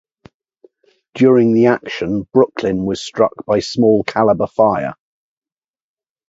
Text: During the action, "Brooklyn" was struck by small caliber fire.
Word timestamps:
During 1.13 1.53
the 1.53 1.67
action, 1.67 2.23
"Brooklyn" 2.33 2.85
was 2.85 3.03
struck 3.05 3.45
by 3.45 3.59
small 3.59 4.03
caliber 4.03 4.47
fire. 4.47 4.95